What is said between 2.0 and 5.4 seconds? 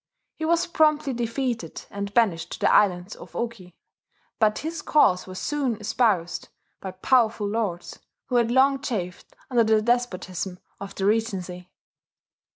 banished to the islands of Oki; but his cause was